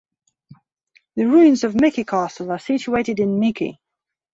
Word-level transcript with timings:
The 1.15 1.27
ruins 1.27 1.63
of 1.63 1.75
Miki 1.79 2.03
Castle 2.05 2.49
are 2.49 2.57
situated 2.57 3.19
in 3.19 3.37
Miki. 3.39 3.79